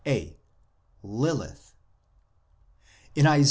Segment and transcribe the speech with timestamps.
[0.05, 0.35] (a)
[1.03, 1.75] Lilith.
[3.15, 3.39] In Isa.